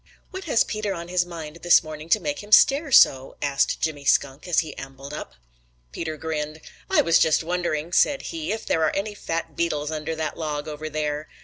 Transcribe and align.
"What 0.31 0.45
has 0.45 0.63
Peter 0.63 0.95
on 0.95 1.09
his 1.09 1.27
mind 1.27 1.57
this 1.57 1.83
morning 1.83 2.09
to 2.09 2.19
make 2.19 2.41
him 2.41 2.51
stare 2.51 2.91
so?" 2.91 3.37
asked 3.39 3.81
Jimmy 3.81 4.03
Skunk 4.03 4.47
as 4.47 4.61
he 4.61 4.75
ambled 4.75 5.13
up. 5.13 5.33
Peter 5.91 6.17
grinned. 6.17 6.59
"I 6.89 7.01
was 7.03 7.19
just 7.19 7.43
wondering," 7.43 7.93
said 7.93 8.23
he, 8.33 8.51
"if 8.51 8.65
there 8.65 8.81
are 8.83 8.95
any 8.95 9.13
fat 9.13 9.55
beetles 9.55 9.91
under 9.91 10.15
that 10.15 10.39
log 10.39 10.67
over 10.67 10.89
there. 10.89 11.27